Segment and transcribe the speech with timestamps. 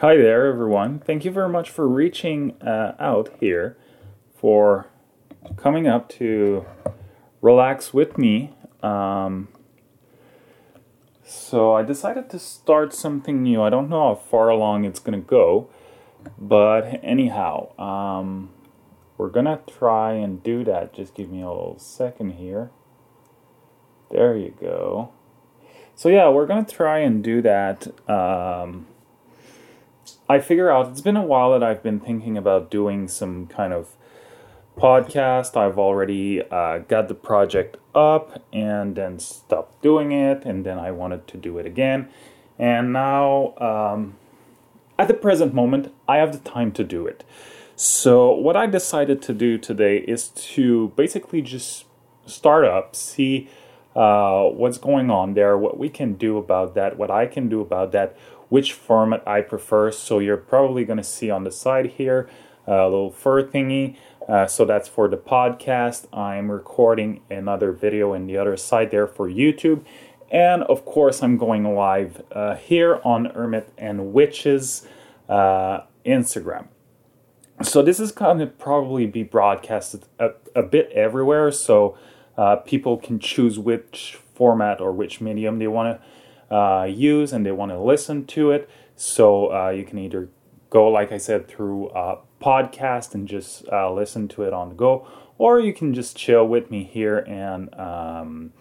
[0.00, 0.98] Hi there, everyone.
[0.98, 3.78] Thank you very much for reaching uh, out here,
[4.36, 4.88] for
[5.56, 6.66] coming up to
[7.40, 8.52] relax with me.
[8.82, 9.46] Um,
[11.22, 13.62] so, I decided to start something new.
[13.62, 15.70] I don't know how far along it's going to go,
[16.36, 18.50] but anyhow, um,
[19.16, 20.92] we're going to try and do that.
[20.92, 22.72] Just give me a little second here.
[24.10, 25.12] There you go.
[25.94, 27.86] So, yeah, we're going to try and do that.
[28.10, 28.88] Um,
[30.28, 33.72] I figure out it's been a while that I've been thinking about doing some kind
[33.72, 33.94] of
[34.76, 35.56] podcast.
[35.56, 40.90] I've already uh, got the project up and then stopped doing it, and then I
[40.90, 42.08] wanted to do it again.
[42.58, 44.14] And now, um,
[44.98, 47.24] at the present moment, I have the time to do it.
[47.76, 51.86] So, what I decided to do today is to basically just
[52.26, 53.48] start up, see
[53.96, 57.60] uh, what's going on there, what we can do about that, what I can do
[57.60, 58.16] about that,
[58.54, 59.90] which format I prefer.
[59.90, 62.30] So you're probably going to see on the side here
[62.68, 63.96] a little fur thingy.
[64.28, 66.06] Uh, so that's for the podcast.
[66.16, 69.84] I'm recording another video in the other side there for YouTube.
[70.30, 74.86] And of course, I'm going live uh, here on Hermit and Witches
[75.28, 76.68] uh, Instagram.
[77.60, 81.50] So this is going to probably be broadcasted a, a bit everywhere.
[81.50, 81.98] So
[82.38, 86.06] uh, people can choose which format or which medium they want to
[86.54, 88.70] uh, use and they want to listen to it.
[88.94, 90.28] So uh, you can either
[90.70, 94.74] go, like I said, through a podcast and just uh, listen to it on the
[94.74, 98.52] go, or you can just chill with me here and um,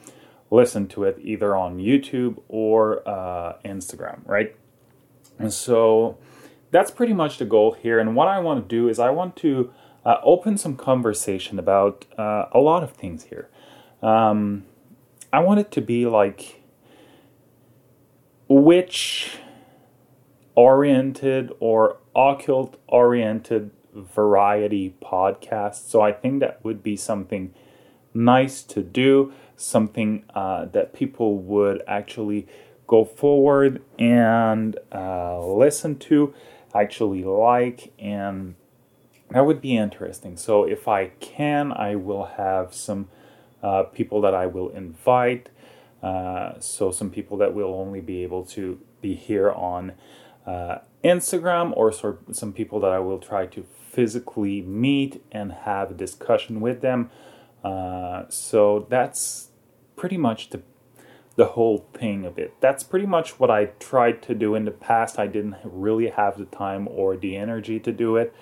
[0.49, 4.55] listen to it either on YouTube or uh, Instagram, right?
[5.37, 6.17] And so
[6.71, 7.99] that's pretty much the goal here.
[7.99, 9.71] And what I want to do is I want to
[10.03, 13.49] uh, open some conversation about uh, a lot of things here.
[14.01, 14.65] Um,
[15.31, 16.62] I want it to be like
[18.47, 19.37] witch
[20.55, 25.89] oriented or occult oriented variety podcast.
[25.89, 27.53] So I think that would be something
[28.13, 32.47] nice to do, something uh, that people would actually
[32.87, 36.33] go forward and uh, listen to,
[36.75, 38.55] actually like, and
[39.29, 40.37] that would be interesting.
[40.37, 43.09] So if I can, I will have some
[43.63, 45.49] uh, people that I will invite
[46.03, 49.93] uh, so some people that will only be able to be here on
[50.45, 51.93] uh, Instagram, or
[52.31, 57.09] some people that I will try to physically meet and have a discussion with them.
[57.63, 59.49] Uh, so that's
[59.95, 60.61] pretty much the
[61.35, 62.53] the whole thing of it.
[62.59, 65.17] That's pretty much what I tried to do in the past.
[65.17, 68.35] I didn't really have the time or the energy to do it.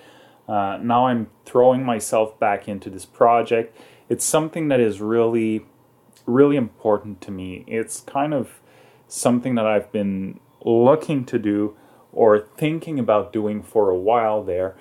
[0.46, 3.74] Uh, now I'm throwing myself back into this project.
[4.10, 5.64] It's something that is really
[6.26, 7.64] really important to me.
[7.66, 8.60] It's kind of
[9.08, 11.76] something that I've been looking to do
[12.12, 14.76] or thinking about doing for a while there.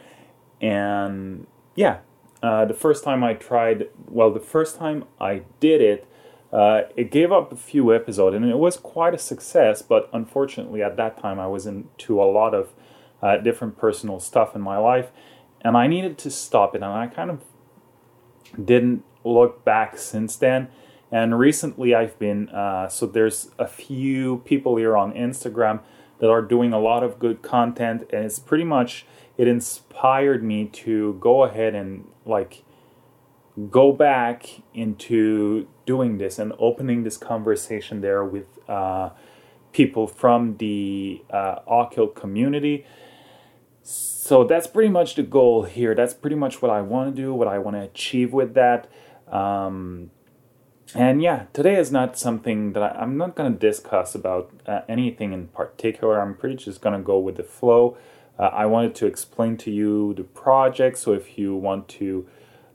[0.60, 2.00] And yeah,
[2.44, 6.08] uh, the first time I tried, well, the first time I did it,
[6.52, 9.82] uh, it gave up a few episodes and it was quite a success.
[9.82, 12.74] But unfortunately, at that time, I was into a lot of
[13.22, 15.12] uh, different personal stuff in my life
[15.62, 16.82] and I needed to stop it.
[16.84, 17.42] And I kind of
[18.64, 20.68] didn't look back since then.
[21.12, 25.82] And recently, I've been uh, so there's a few people here on Instagram
[26.20, 29.06] that are doing a lot of good content, and it's pretty much
[29.38, 32.64] it inspired me to go ahead and like
[33.70, 39.10] go back into doing this and opening this conversation there with uh,
[39.74, 42.86] people from the uh, occult community.
[43.84, 45.96] So that's pretty much the goal here.
[45.96, 48.90] That's pretty much what I want to do, what I want to achieve with that.
[49.28, 50.12] Um,
[50.94, 54.82] and yeah, today is not something that I, am not going to discuss about uh,
[54.90, 56.22] anything in particular.
[56.22, 57.98] I'm pretty just going to go with the flow.
[58.38, 60.98] Uh, I wanted to explain to you the project.
[60.98, 62.28] So if you want to,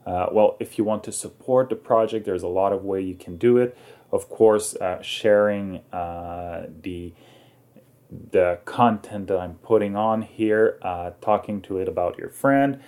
[0.06, 3.14] uh, well, if you want to support the project, there's a lot of way you
[3.14, 3.76] can do it.
[4.12, 7.12] Of course, uh, sharing uh, the
[8.30, 12.78] the content that I'm putting on here, uh, talking to it about your friend,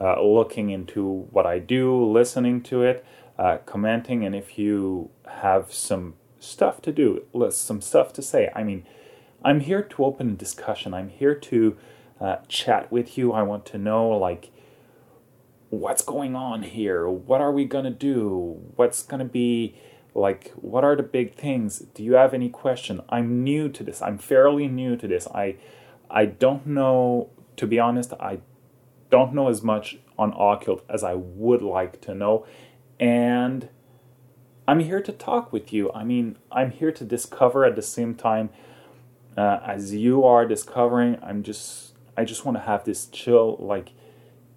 [0.00, 3.04] looking into what I do, listening to it
[3.38, 8.50] uh, commenting, and if you have some stuff to do, some stuff to say.
[8.54, 8.84] I mean,
[9.44, 10.92] I'm here to open a discussion.
[10.92, 11.76] I'm here to
[12.20, 13.32] uh, chat with you.
[13.32, 14.50] I want to know, like,
[15.70, 17.08] what's going on here?
[17.08, 18.60] What are we gonna do?
[18.74, 19.76] What's gonna be
[20.14, 20.52] like?
[20.56, 21.78] What are the big things?
[21.78, 23.02] Do you have any question?
[23.08, 24.02] I'm new to this.
[24.02, 25.28] I'm fairly new to this.
[25.28, 25.56] I
[26.10, 27.30] I don't know.
[27.56, 28.40] To be honest, I
[29.10, 32.46] don't know as much on occult as I would like to know
[33.00, 33.68] and
[34.66, 35.90] I'm here to talk with you.
[35.92, 38.50] I mean, I'm here to discover at the same time
[39.36, 41.18] uh, as you are discovering.
[41.22, 43.92] I'm just I just want to have this chill like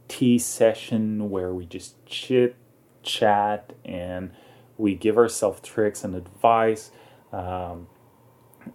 [0.07, 2.55] tea session where we just chit
[3.03, 4.31] chat and
[4.77, 6.91] we give ourselves tricks and advice
[7.31, 7.88] um,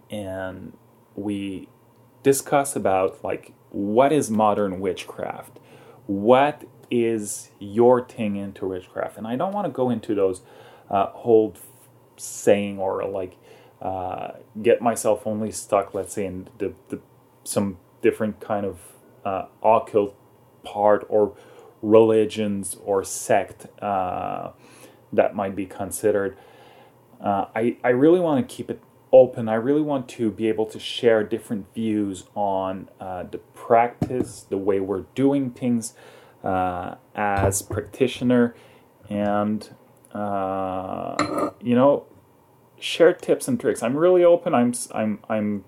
[0.09, 0.75] and
[1.15, 1.67] we
[2.23, 5.59] discuss about like what is modern witchcraft
[6.07, 10.41] what is your thing into witchcraft and i don't want to go into those
[10.89, 11.55] uh, whole
[12.17, 13.37] saying or like
[13.81, 14.31] uh,
[14.61, 16.99] get myself only stuck let's say in the, the
[17.43, 18.79] some different kind of
[19.25, 20.15] uh, occult
[20.63, 21.35] part or
[21.81, 24.51] religions or sect uh,
[25.13, 26.37] that might be considered.
[27.21, 28.81] Uh, I, I really want to keep it
[29.11, 29.47] open.
[29.47, 34.57] I really want to be able to share different views on uh, the practice, the
[34.57, 35.93] way we're doing things
[36.43, 38.55] uh, as practitioner,
[39.09, 39.69] and
[40.13, 42.05] uh, you know,
[42.79, 43.83] share tips and tricks.
[43.83, 44.53] I'm really open.
[44.53, 45.65] I'm I'm I'm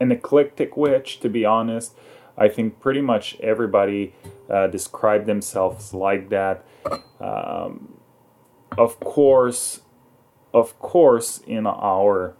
[0.00, 1.94] an eclectic witch, to be honest.
[2.36, 4.14] I think pretty much everybody
[4.48, 6.64] uh, describe themselves like that.
[7.20, 8.00] Um,
[8.76, 9.80] of course,
[10.54, 12.36] of course, in our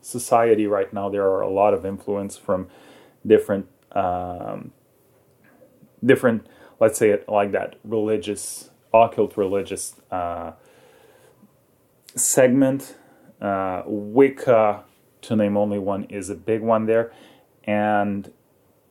[0.00, 2.68] society right now, there are a lot of influence from
[3.24, 4.72] different, um,
[6.04, 6.46] different,
[6.80, 10.52] let's say it like that, religious, occult religious uh,
[12.14, 12.96] segment.
[13.40, 14.82] Uh, Wicca,
[15.22, 17.12] to name only one, is a big one there,
[17.64, 18.32] and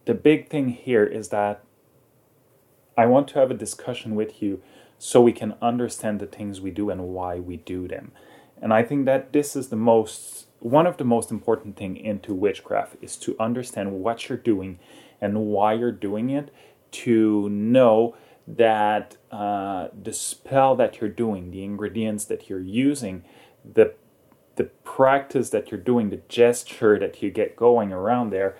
[0.06, 1.64] the big thing here is that
[2.98, 4.62] I want to have a discussion with you
[4.98, 8.12] so we can understand the things we do and why we do them.
[8.62, 12.34] And I think that this is the most one of the most important thing into
[12.34, 14.80] witchcraft is to understand what you're doing
[15.22, 16.52] and why you're doing it
[16.92, 18.16] to know
[18.48, 23.24] that uh, the spell that you're doing, the ingredients that you're using,
[23.64, 23.94] the
[24.56, 28.58] the practice that you're doing, the gesture that you get going around there,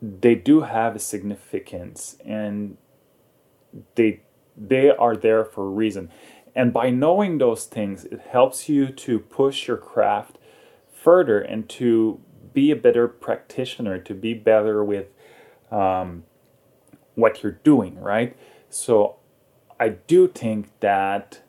[0.00, 2.76] they do have a significance and
[3.94, 4.20] they
[4.56, 6.10] they are there for a reason.
[6.54, 10.38] And by knowing those things it helps you to push your craft
[10.92, 12.20] further and to
[12.52, 15.06] be a better practitioner to be better with
[15.70, 16.24] um,
[17.14, 18.36] what you're doing right
[18.68, 19.16] so
[19.78, 21.40] i do think that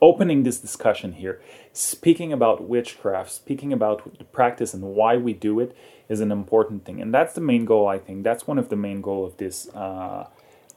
[0.00, 1.40] opening this discussion here
[1.72, 5.76] speaking about witchcraft speaking about the practice and why we do it
[6.08, 8.76] is an important thing and that's the main goal i think that's one of the
[8.76, 10.26] main goal of this uh,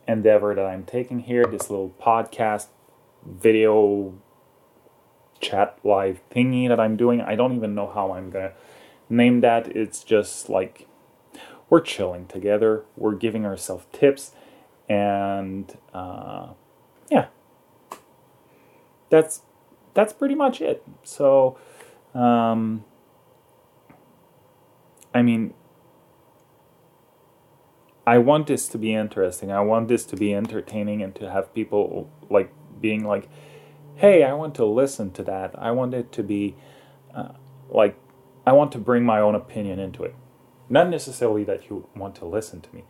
[0.07, 2.67] endeavor that I'm taking here, this little podcast
[3.25, 4.13] video
[5.39, 7.21] chat live thingy that I'm doing.
[7.21, 8.53] I don't even know how I'm gonna
[9.09, 9.75] name that.
[9.75, 10.87] It's just like
[11.75, 14.31] we're chilling together, we're giving ourselves tips,
[14.87, 16.53] and uh,
[17.11, 17.27] yeah,
[19.09, 19.41] that's
[19.93, 20.81] that's pretty much it.
[21.03, 21.57] So,
[22.13, 22.85] um,
[25.13, 25.53] I mean,
[28.07, 29.51] I want this to be interesting.
[29.51, 33.27] I want this to be entertaining and to have people like being like,
[33.95, 36.55] "Hey, I want to listen to that." I want it to be
[37.13, 37.33] uh,
[37.69, 37.97] like
[38.47, 40.15] I want to bring my own opinion into it.
[40.69, 42.85] Not necessarily that you want to listen to me.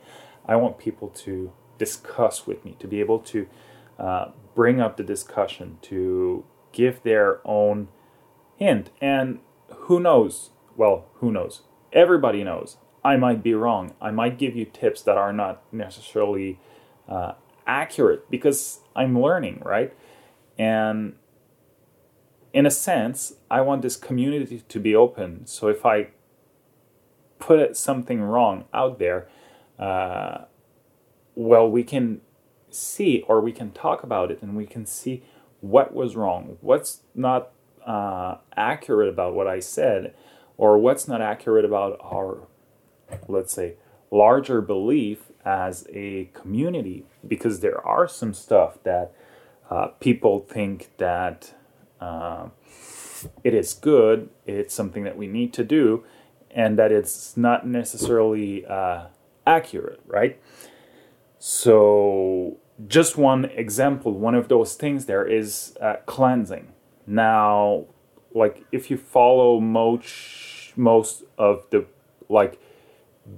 [0.46, 3.48] I want people to discuss with me, to be able to
[4.00, 7.90] uh, bring up the discussion, to give their own
[8.56, 8.92] hint.
[9.02, 9.40] And
[9.70, 10.52] who knows?
[10.76, 11.62] Well, who knows?
[11.92, 12.78] Everybody knows.
[13.04, 13.94] I might be wrong.
[14.02, 16.60] I might give you tips that are not necessarily
[17.08, 17.34] uh,
[17.68, 19.94] accurate because I'm learning, right?
[20.58, 21.16] And
[22.54, 25.46] in a sense, I want this community to be open.
[25.46, 26.08] So if I
[27.40, 29.28] put something wrong out there,
[29.78, 30.46] uh,
[31.36, 32.22] well, we can
[32.70, 35.24] see or we can talk about it and we can see
[35.62, 37.52] what was wrong, what's not
[37.86, 40.14] uh, accurate about what I said,
[40.58, 42.48] or what's not accurate about our
[43.28, 43.76] let's say,
[44.12, 47.06] larger belief as a community.
[47.28, 49.14] Because there are some stuff that
[49.70, 51.54] uh, people think that
[52.00, 52.50] uh,
[53.44, 56.04] it is good, it's something that we need to do,
[56.56, 59.08] and that it's not necessarily uh,
[59.46, 60.40] accurate, right?
[61.38, 62.58] So,
[62.88, 66.72] just one example, one of those things there is uh, cleansing.
[67.06, 67.86] Now,
[68.34, 71.86] like if you follow most most of the
[72.30, 72.60] like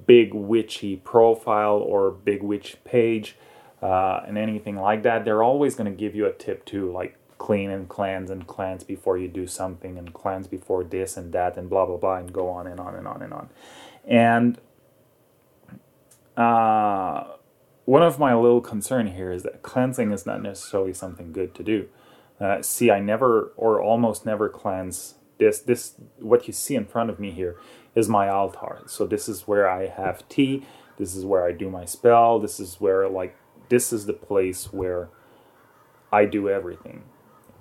[0.06, 3.36] big witchy profile or big witch page
[3.82, 7.18] uh, and anything like that, they're always going to give you a tip to like
[7.38, 11.58] clean and cleanse and cleanse before you do something and cleanse before this and that
[11.58, 13.50] and blah blah blah and go on and on and on and on.
[14.06, 14.58] And
[16.36, 17.26] uh,
[17.86, 21.64] one of my little concern here is that cleansing is not necessarily something good to
[21.64, 21.88] do.
[22.40, 27.10] Uh, see, I never or almost never cleanse this this what you see in front
[27.10, 27.58] of me here
[27.96, 28.84] is my altar.
[28.88, 30.66] So this is where I have tea.
[30.98, 32.40] This is where I do my spell.
[32.40, 33.36] This is where like
[33.70, 35.10] this is the place where
[36.12, 37.04] I do everything.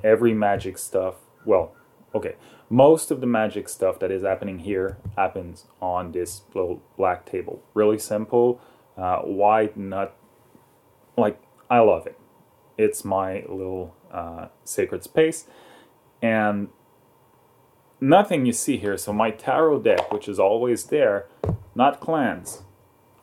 [0.04, 1.14] Every magic stuff.
[1.44, 1.74] Well,
[2.14, 2.36] okay.
[2.68, 7.62] Most of the magic stuff that is happening here happens on this little black table.
[7.74, 8.60] Really simple.
[8.96, 10.14] Uh, why not?
[11.16, 12.18] Like I love it.
[12.76, 15.46] It's my little uh, sacred space,
[16.20, 16.68] and
[18.00, 18.96] nothing you see here.
[18.98, 21.26] So my tarot deck, which is always there,
[21.74, 22.62] not clans.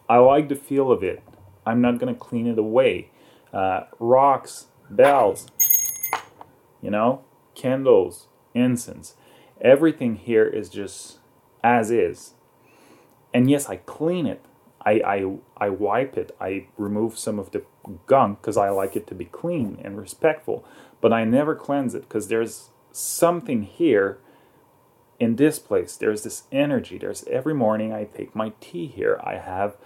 [0.07, 1.21] I like the feel of it.
[1.65, 3.09] I'm not gonna clean it away.
[3.51, 5.47] Uh, rocks, bells,
[6.83, 7.23] you know,
[7.55, 9.15] candles, incense.
[9.61, 11.19] Everything here is just
[11.63, 12.33] as is.
[13.33, 14.45] And yes, I clean it.
[14.85, 16.35] I, I, I wipe it.
[16.41, 17.63] I remove some of the
[18.05, 20.65] gunk because I like it to be clean and respectful.
[20.99, 24.19] But I never cleanse it because there's something here
[25.19, 25.95] in this place.
[25.95, 26.97] There's this energy.
[26.97, 29.21] There's every morning I take my tea here.
[29.23, 29.77] I have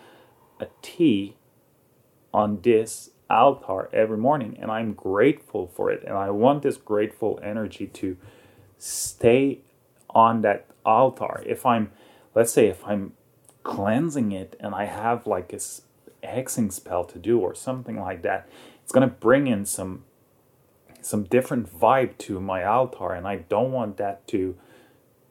[0.59, 1.37] a tea
[2.33, 6.03] on this altar every morning and I'm grateful for it.
[6.03, 8.17] And I want this grateful energy to
[8.77, 9.59] stay
[10.09, 11.43] on that altar.
[11.45, 11.91] If I'm,
[12.35, 13.13] let's say, if I'm
[13.63, 15.57] cleansing it and I have like a
[16.25, 18.47] hexing spell to do or something like that,
[18.83, 20.03] it's going to bring in some
[21.01, 24.55] some different vibe to my altar and I don't want that to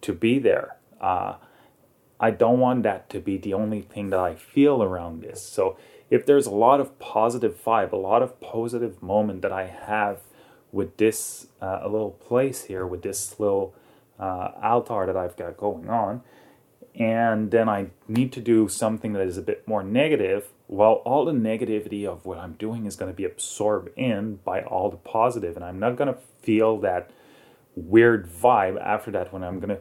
[0.00, 0.76] to be there.
[1.00, 1.35] Uh,
[2.19, 5.43] I don't want that to be the only thing that I feel around this.
[5.43, 5.76] So
[6.10, 10.20] if there's a lot of positive vibe, a lot of positive moment that I have
[10.72, 13.75] with this uh, little place here, with this little
[14.18, 16.22] uh, altar that I've got going on,
[16.94, 21.25] and then I need to do something that is a bit more negative, well, all
[21.25, 24.96] the negativity of what I'm doing is going to be absorbed in by all the
[24.96, 27.10] positive, and I'm not going to feel that
[27.75, 29.78] weird vibe after that when I'm going to,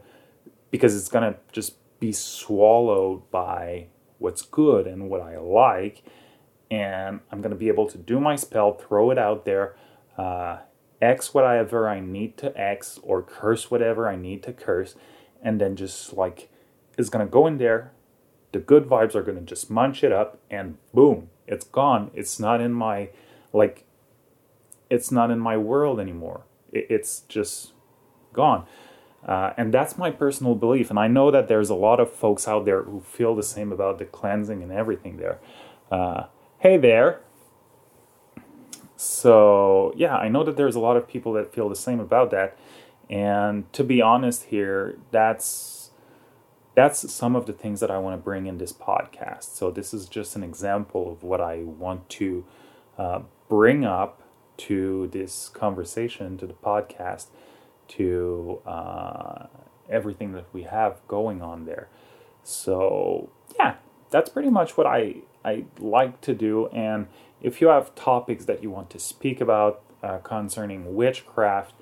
[0.72, 3.88] because it's going to just be swallowed by
[4.20, 6.04] what's good and what I like,
[6.72, 9.76] and I'm going to be able to do my spell, throw it out there,
[10.18, 10.58] uh,
[11.02, 14.96] hex whatever I need to hex, or curse whatever I need to curse,
[15.42, 16.50] and then just like
[16.98, 17.92] is going to go in there.
[18.52, 22.12] The good vibes are going to just munch it up, and boom, it's gone.
[22.14, 23.10] It's not in my
[23.52, 23.86] like,
[24.90, 26.46] it's not in my world anymore.
[26.72, 27.74] It, it's just
[28.34, 28.66] gone.
[29.26, 30.90] Uh, and that's my personal belief.
[30.90, 33.72] And I know that there's a lot of folks out there who feel the same
[33.72, 35.40] about the cleansing and everything there.
[35.92, 36.26] Uh,
[36.60, 37.22] hey there.
[38.96, 42.32] So, yeah, I know that there's a lot of people that feel the same about
[42.32, 42.58] that.
[43.10, 45.92] And to be honest here, that's
[46.76, 49.56] that's some of the things that I want to bring in this podcast.
[49.56, 52.46] So this is just an example of what I want to
[52.98, 54.22] uh, bring up
[54.58, 57.28] to this conversation, to the podcast,
[57.90, 59.48] to uh,
[59.90, 61.88] everything that we have going on there.
[62.44, 63.76] So yeah,
[64.12, 66.68] that's pretty much what I I like to do.
[66.68, 67.08] And
[67.42, 71.74] if you have topics that you want to speak about uh, concerning witchcraft,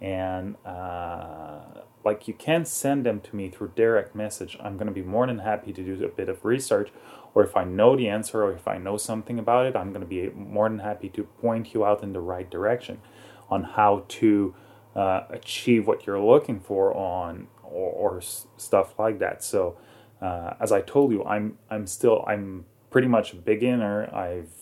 [0.00, 1.60] and uh,
[2.04, 5.26] like you can send them to me through direct message, I'm going to be more
[5.26, 6.90] than happy to do a bit of research.
[7.34, 10.02] Or if I know the answer, or if I know something about it, I'm going
[10.02, 13.00] to be more than happy to point you out in the right direction
[13.48, 14.54] on how to
[14.94, 18.20] uh, achieve what you're looking for on or, or
[18.56, 19.42] stuff like that.
[19.42, 19.76] So,
[20.20, 24.14] uh, as I told you, I'm I'm still I'm pretty much a beginner.
[24.14, 24.52] I've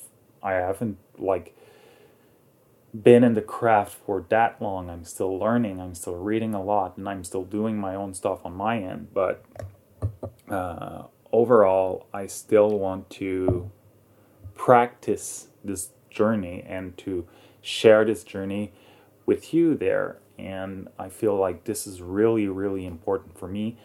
[0.42, 1.54] I haven't like
[3.02, 4.88] been in the craft for that long.
[4.90, 5.80] I'm still learning.
[5.80, 9.08] I'm still reading a lot, and I'm still doing my own stuff on my end.
[9.12, 9.44] But
[10.48, 13.70] uh, overall, I still want to
[14.54, 17.26] practice this journey and to
[17.62, 18.72] share this journey
[19.26, 20.18] with you there.
[20.38, 23.78] And I feel like this is really, really important for me.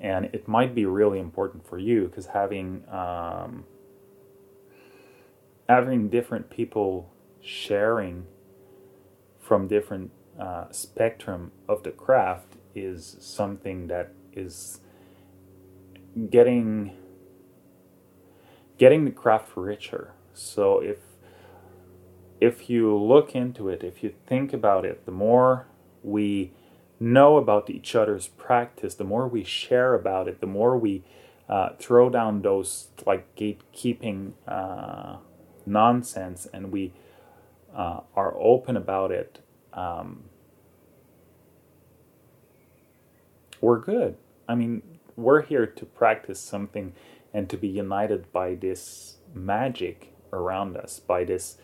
[0.00, 3.64] And it might be really important for you because having um,
[5.68, 8.26] having different people sharing
[9.38, 14.80] from different uh, spectrum of the craft is something that is
[16.30, 16.92] getting
[18.78, 20.12] getting the craft richer.
[20.32, 20.98] So if
[22.42, 25.68] if you look into it, if you think about it, the more
[26.02, 26.50] we
[26.98, 31.04] know about each other's practice, the more we share about it, the more we
[31.48, 35.18] uh, throw down those like gatekeeping uh,
[35.64, 36.92] nonsense and we
[37.72, 39.38] uh, are open about it,
[39.72, 40.24] um,
[43.60, 44.16] we're good.
[44.48, 44.82] I mean,
[45.14, 46.92] we're here to practice something
[47.32, 51.58] and to be united by this magic around us, by this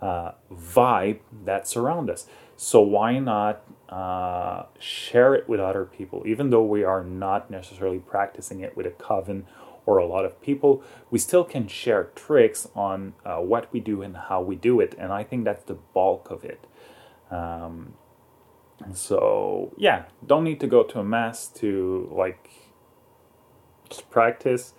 [0.00, 2.26] uh, vibe that surround us.
[2.56, 7.98] So why not uh, share it with other people, even though we are not necessarily
[7.98, 9.46] practicing it with a coven
[9.84, 14.02] or a lot of people, we still can share tricks on uh, what we do
[14.02, 14.94] and how we do it.
[14.98, 16.66] And I think that's the bulk of it.
[17.30, 17.94] Um,
[18.92, 22.50] so yeah, don't need to go to a mass to like
[23.88, 24.74] just practice.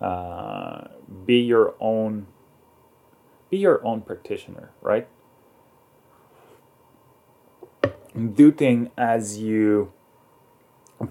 [0.00, 0.88] Uh,
[1.24, 2.26] be your own.
[3.50, 5.08] Be your own practitioner, right?
[8.14, 9.92] Do things as you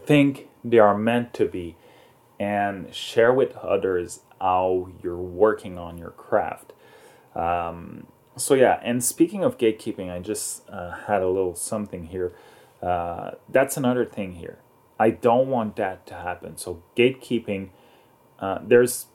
[0.05, 1.75] think they are meant to be
[2.39, 6.74] and share with others how you're working on your craft.
[7.36, 12.34] Um, so yeah, and speaking of gatekeeping, I just uh, had a little something here.
[12.81, 14.60] Uh, that's another thing here.
[14.98, 16.58] I don't want that to happen.
[16.58, 17.69] So gatekeeping,
[18.39, 19.08] uh, there's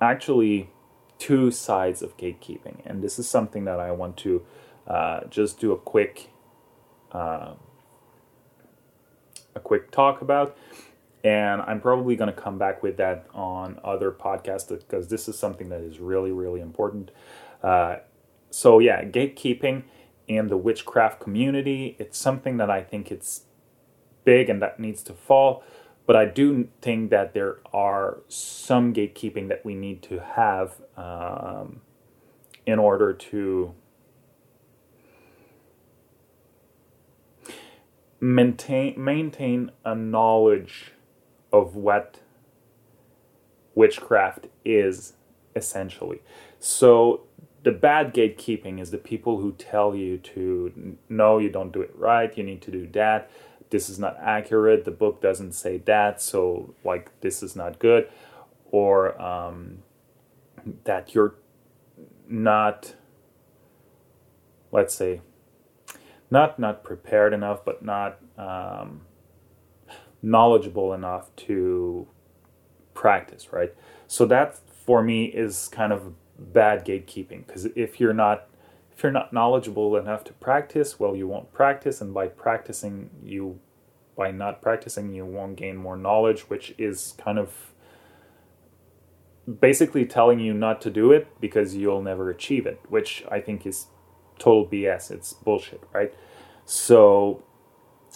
[0.00, 0.70] actually
[1.18, 4.44] two sides of gatekeeping, and this is something that I want to
[4.86, 6.30] uh, just do a quick
[7.12, 7.54] uh,
[9.54, 10.56] a quick talk about
[11.24, 15.38] and I'm probably going to come back with that on other podcasts because this is
[15.38, 17.10] something that is really, really important.
[17.62, 17.96] Uh,
[18.50, 19.82] so yeah, gatekeeping
[20.28, 23.42] in the witchcraft community, it's something that I think it's
[24.24, 25.64] big and that needs to fall.
[26.08, 31.82] But I do think that there are some gatekeeping that we need to have um,
[32.64, 33.74] in order to
[38.22, 40.92] maintain maintain a knowledge
[41.52, 42.20] of what
[43.74, 45.12] witchcraft is
[45.54, 46.22] essentially.
[46.58, 47.24] So
[47.64, 51.92] the bad gatekeeping is the people who tell you to no, you don't do it
[51.94, 53.30] right, you need to do that.
[53.70, 54.84] This is not accurate.
[54.84, 58.08] The book doesn't say that, so like this is not good,
[58.70, 59.82] or um,
[60.84, 61.34] that you're
[62.26, 62.94] not,
[64.72, 65.20] let's say,
[66.30, 69.02] not not prepared enough, but not um,
[70.22, 72.06] knowledgeable enough to
[72.94, 73.74] practice, right?
[74.06, 78.47] So that for me is kind of bad gatekeeping because if you're not
[78.98, 83.60] if you're not knowledgeable enough to practice, well, you won't practice, and by practicing, you
[84.16, 87.72] by not practicing, you won't gain more knowledge, which is kind of
[89.60, 93.64] basically telling you not to do it because you'll never achieve it, which I think
[93.64, 93.86] is
[94.40, 95.12] total BS.
[95.12, 96.12] It's bullshit, right?
[96.64, 97.44] So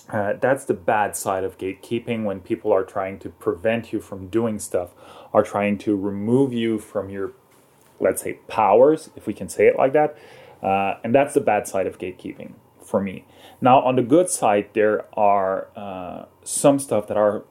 [0.08, 4.26] uh, that's the bad side of gatekeeping when people are trying to prevent you from
[4.26, 4.90] doing stuff,
[5.32, 7.34] are trying to remove you from your,
[8.00, 10.18] let's say, powers, if we can say it like that.
[10.62, 12.52] Uh, and that's the bad side of gatekeeping
[12.84, 13.24] for me.
[13.60, 17.44] Now, on the good side, there are uh, some stuff that are,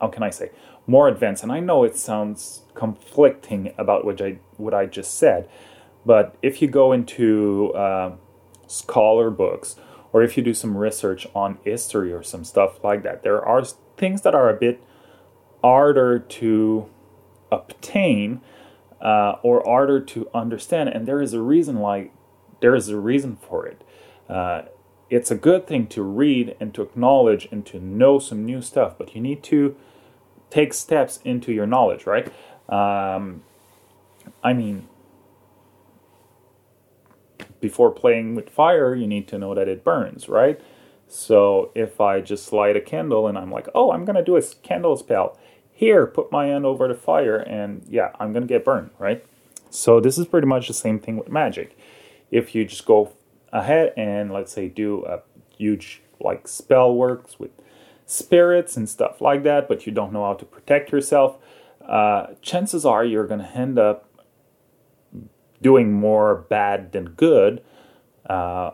[0.00, 0.50] how can I say,
[0.86, 1.42] more advanced.
[1.42, 5.48] And I know it sounds conflicting about what I what I just said,
[6.04, 8.16] but if you go into uh,
[8.66, 9.76] scholar books
[10.12, 13.64] or if you do some research on history or some stuff like that, there are
[13.96, 14.82] things that are a bit
[15.62, 16.88] harder to
[17.50, 18.40] obtain
[19.00, 22.10] uh, or harder to understand, and there is a reason why.
[22.60, 23.82] There is a reason for it.
[24.28, 24.62] Uh,
[25.10, 28.96] it's a good thing to read and to acknowledge and to know some new stuff,
[28.98, 29.76] but you need to
[30.50, 32.32] take steps into your knowledge, right?
[32.68, 33.42] Um,
[34.42, 34.88] I mean,
[37.60, 40.60] before playing with fire, you need to know that it burns, right?
[41.08, 44.42] So if I just light a candle and I'm like, oh, I'm to do a
[44.42, 45.38] candle spell,
[45.76, 49.24] here, put my hand over the fire, and yeah, I'm to get burned, right?
[49.68, 51.76] So this is pretty much the same thing with magic.
[52.30, 53.12] If you just go
[53.52, 55.20] ahead and let's say do a
[55.54, 57.50] huge like spell works with
[58.06, 61.36] spirits and stuff like that, but you don't know how to protect yourself,
[61.86, 64.08] uh, chances are you're to end up
[65.60, 67.62] doing more bad than good
[68.30, 68.70] uh,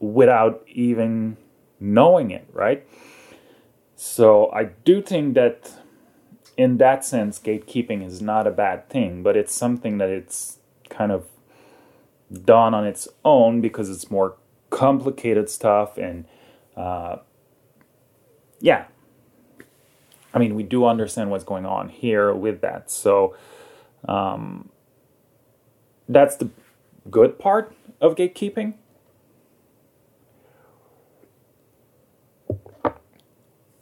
[0.00, 1.36] without even
[1.78, 2.84] knowing it, right?
[3.94, 5.79] So I do think that
[6.60, 11.12] in that sense, gatekeeping is not a bad thing, but it's something that it's kind
[11.12, 11.26] of
[12.44, 14.36] done on its own because it's more
[14.70, 16.24] complicated stuff and
[16.76, 17.16] uh,
[18.60, 18.84] yeah
[20.32, 23.34] i mean we do understand what's going on here with that so
[24.06, 24.70] um,
[26.08, 26.50] that's the
[27.10, 28.74] good part of gatekeeping.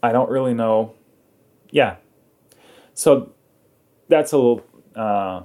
[0.01, 0.93] I don't really know.
[1.71, 1.97] Yeah.
[2.99, 3.31] So
[4.09, 5.43] that's a little uh,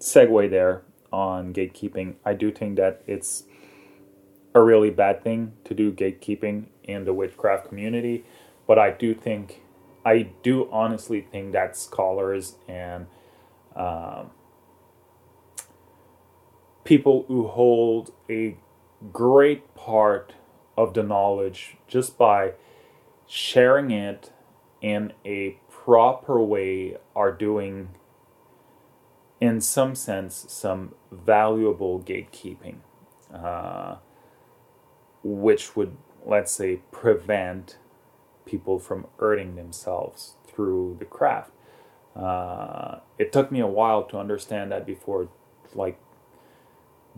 [0.00, 2.16] segue there on gatekeeping.
[2.24, 3.44] I do think that it's
[4.56, 8.24] a really bad thing to do gatekeeping in the witchcraft community,
[8.66, 9.62] but I do think,
[10.04, 13.06] I do honestly think that scholars and
[13.76, 14.32] um,
[16.82, 18.56] people who hold a
[19.12, 20.34] great part
[20.76, 22.54] of the knowledge just by
[23.28, 24.32] sharing it
[24.80, 27.88] in a proper way are doing
[29.40, 32.76] in some sense some valuable gatekeeping
[33.32, 33.96] uh,
[35.22, 35.96] which would
[36.26, 37.78] let's say prevent
[38.46, 41.50] people from earning themselves through the craft.
[42.14, 45.28] Uh, it took me a while to understand that before
[45.74, 45.98] like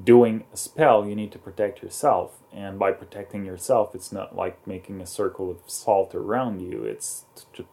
[0.02, 2.38] doing a spell, you need to protect yourself.
[2.52, 6.84] And by protecting yourself, it's not like making a circle of salt around you.
[6.84, 7.24] It's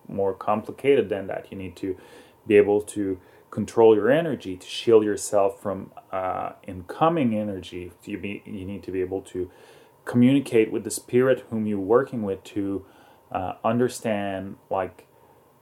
[0.08, 1.48] more complicated than that.
[1.52, 1.98] You need to
[2.48, 3.20] be able to
[3.52, 7.92] control your energy, to shield yourself from uh, incoming energy.
[8.04, 9.50] You, be, you need to be able to
[10.04, 12.86] communicate with the spirit whom you're working with to
[13.32, 15.08] uh, understand like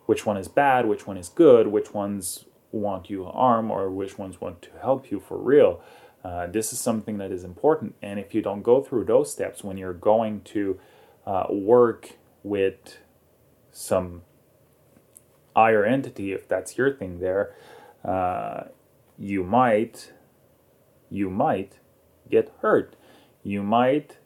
[0.05, 4.17] which one is bad, which one is good, which ones want you harm, or which
[4.17, 5.81] ones want to help you for real.
[6.23, 7.95] Uh, this is something that is important.
[8.01, 10.79] And if you don't go through those steps when you're going to
[11.25, 12.11] uh, work
[12.43, 12.97] with
[13.71, 14.21] some
[15.55, 17.55] higher entity, if that's your thing there,
[18.05, 18.65] uh,
[19.17, 20.11] you might
[21.09, 21.79] you might
[22.29, 22.95] get hurt.
[23.43, 24.17] You might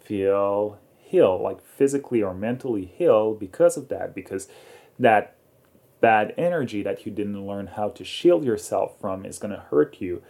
[0.00, 0.80] feel
[1.12, 4.48] ill, like physically or mentally ill because of that, because
[4.98, 5.36] that
[6.00, 10.00] bad energy that you didn't learn how to shield yourself from is going to hurt
[10.00, 10.22] you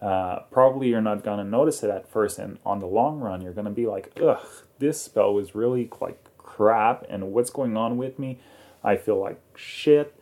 [0.00, 3.40] uh, probably you're not going to notice it at first and on the long run
[3.42, 4.46] you're going to be like ugh
[4.80, 8.38] this spell was really like crap and what's going on with me?
[8.82, 10.14] I feel like shit.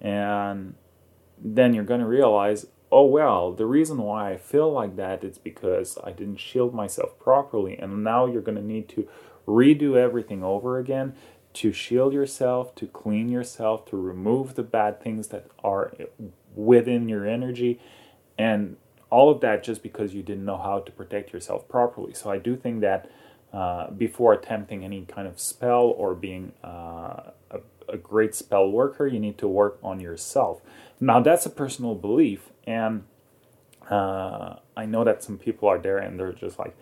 [0.00, 0.74] And
[1.38, 5.38] then you're going to realize oh well the reason why i feel like that is
[5.38, 9.06] because i didn't shield myself properly and now you're going to need to
[9.46, 11.12] redo everything over again
[11.52, 15.92] to shield yourself to clean yourself to remove the bad things that are
[16.54, 17.80] within your energy
[18.38, 18.76] and
[19.10, 22.12] all of that just because you didn't know how to protect yourself properly.
[22.14, 23.10] So I do think that
[23.52, 29.06] uh, before attempting any kind of spell or being uh, a, a, great spell worker,
[29.06, 30.60] you need to work on yourself.
[31.00, 33.04] Now that's a personal belief, and
[33.88, 36.76] uh, I know that some people are there and they're just like,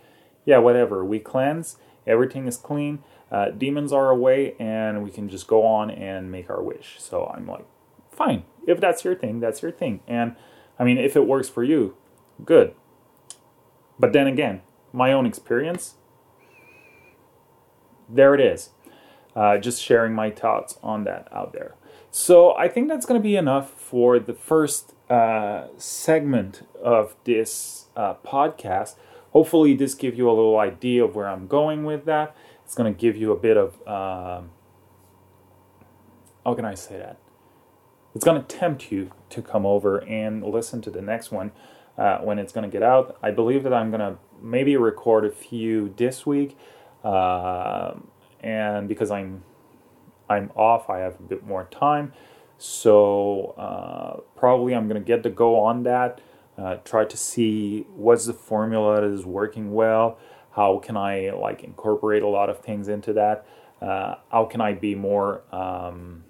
[0.46, 1.04] yeah, whatever.
[1.04, 5.90] We cleanse, everything is clean, uh, demons are away, and we can just go on
[5.90, 6.96] and make our wish.
[6.98, 7.66] So I'm like,
[8.10, 8.44] fine.
[8.66, 10.00] If that's your thing, that's your thing.
[10.08, 10.34] And
[10.78, 11.96] I mean, if it works for you,
[12.44, 12.74] good.
[13.98, 15.94] But then again, my own experience,
[18.08, 18.70] there it is.
[19.36, 21.74] Uh, just sharing my thoughts on that out there.
[22.10, 27.86] So I think that's going to be enough for the first uh, segment of this
[27.96, 28.94] uh, podcast.
[29.32, 32.36] Hopefully, this gives you a little idea of where I'm going with that.
[32.64, 34.50] It's going to give you a bit of um,
[36.44, 37.18] how can I say that?
[38.14, 41.50] It's going to tempt you to come over and listen to the next one
[41.96, 43.16] uh, when it's going to get out.
[43.22, 46.58] I believe that I'm going to maybe record a few this week,
[47.02, 47.94] uh,
[48.40, 49.44] and because I'm
[50.28, 52.12] I'm off, I have a bit more time.
[52.58, 56.20] So uh, probably I'm going to get to go on that.
[56.56, 60.18] Uh, try to see what's the formula that is working well.
[60.52, 63.46] How can I like incorporate a lot of things into that?
[63.82, 66.24] Uh, how can I be more um,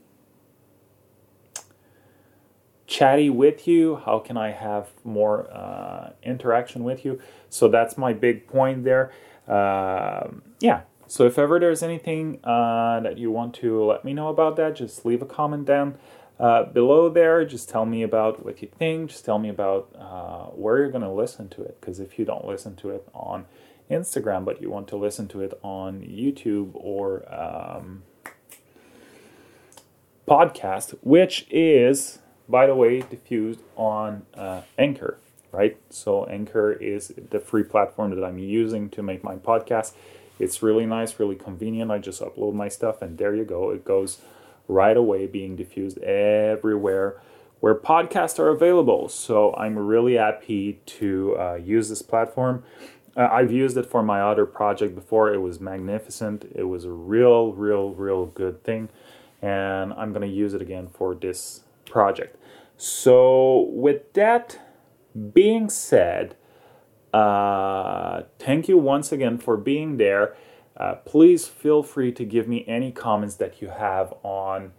[2.94, 3.96] chatty with you?
[3.96, 7.20] How can I have more uh, interaction with you?
[7.50, 9.10] So that's my big point there.
[9.48, 10.28] Uh,
[10.60, 10.82] yeah.
[11.08, 14.76] So if ever there's anything uh, that you want to let me know about that,
[14.76, 15.98] just leave a comment down
[16.38, 17.44] uh, below there.
[17.44, 19.10] Just tell me about what you think.
[19.10, 21.80] Just tell me about uh, where you're going to listen to it.
[21.80, 23.46] Because if you don't listen to it on
[23.90, 28.04] Instagram, but you want to listen to it on YouTube or um,
[30.28, 35.18] podcast, which is by the way, diffused on uh, Anchor,
[35.52, 35.76] right?
[35.90, 39.92] So Anchor is the free platform that I'm using to make my podcast.
[40.38, 41.90] It's really nice, really convenient.
[41.90, 43.70] I just upload my stuff, and there you go.
[43.70, 44.20] It goes
[44.66, 47.20] right away, being diffused everywhere
[47.64, 49.08] where podcasts are available.
[49.08, 52.62] So I'm really happy to uh, use this platform.
[53.16, 55.32] Uh, I've used it for my other project before.
[55.32, 56.44] It was magnificent.
[56.54, 58.90] It was a real, real, real good thing.
[59.40, 61.60] And I'm going to use it again for this
[61.94, 62.36] project.
[62.76, 64.58] So, with that
[65.32, 66.34] being said,
[67.14, 70.36] uh, thank you once again for being there.
[70.76, 74.72] Uh, please feel free to give me any comments that you have on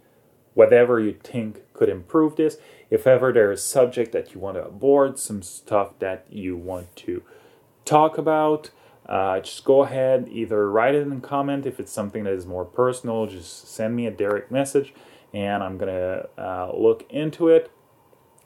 [0.52, 2.58] whatever you think could improve this.
[2.90, 6.94] If ever there is subject that you want to abort, some stuff that you want
[6.96, 7.22] to
[7.86, 8.70] talk about,
[9.06, 12.66] uh, just go ahead, either write it in comment if it's something that is more
[12.66, 14.92] personal, just send me a direct message
[15.32, 17.70] and I'm going to uh, look into it.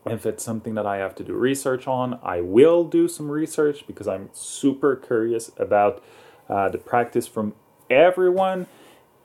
[0.06, 3.86] If it's something that I have to do research on, I will do some research
[3.86, 6.02] because I'm super curious about
[6.48, 7.54] uh, the practice from
[7.90, 8.66] everyone.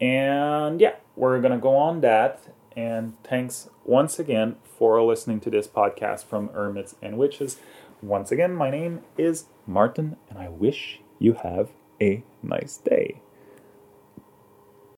[0.01, 2.41] And yeah, we're going to go on that.
[2.75, 7.57] And thanks once again for listening to this podcast from Hermits and Witches.
[8.01, 11.69] Once again, my name is Martin, and I wish you have
[12.01, 13.21] a nice day.